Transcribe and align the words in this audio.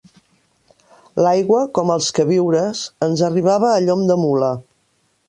L'aigua, 1.25 1.59
com 1.79 1.93
els 1.97 2.09
queviures, 2.21 2.81
ens 3.09 3.23
arribava, 3.29 3.71
a 3.75 3.85
llom 3.89 4.03
de 4.13 4.21
mula 4.23 4.51